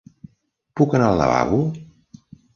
[0.81, 1.61] Puc anar al lavabo?